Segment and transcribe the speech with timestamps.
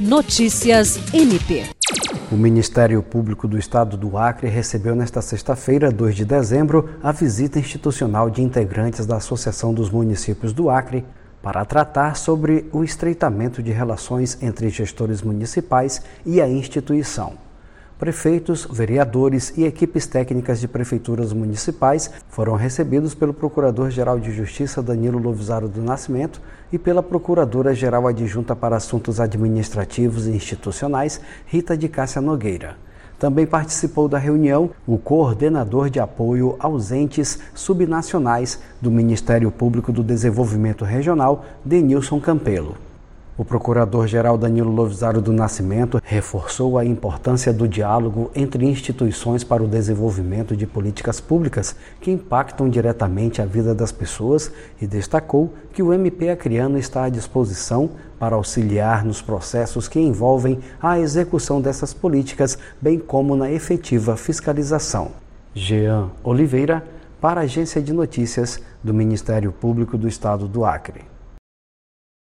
[0.00, 1.66] Notícias MP.
[2.32, 7.58] O Ministério Público do Estado do Acre recebeu nesta sexta-feira, 2 de dezembro, a visita
[7.58, 11.04] institucional de integrantes da Associação dos Municípios do Acre
[11.42, 17.49] para tratar sobre o estreitamento de relações entre gestores municipais e a instituição.
[18.00, 25.18] Prefeitos, vereadores e equipes técnicas de prefeituras municipais foram recebidos pelo Procurador-Geral de Justiça Danilo
[25.18, 26.40] Lovisaro do Nascimento
[26.72, 32.78] e pela Procuradora-Geral Adjunta para Assuntos Administrativos e Institucionais, Rita de Cássia Nogueira.
[33.18, 40.02] Também participou da reunião o coordenador de apoio aos entes subnacionais do Ministério Público do
[40.02, 42.76] Desenvolvimento Regional, Denilson Campelo.
[43.40, 49.66] O procurador-geral Danilo Lovisaro do Nascimento reforçou a importância do diálogo entre instituições para o
[49.66, 55.90] desenvolvimento de políticas públicas que impactam diretamente a vida das pessoas e destacou que o
[55.90, 62.58] MP Acreano está à disposição para auxiliar nos processos que envolvem a execução dessas políticas,
[62.78, 65.12] bem como na efetiva fiscalização.
[65.54, 66.84] Jean Oliveira,
[67.18, 71.08] para a Agência de Notícias do Ministério Público do Estado do Acre.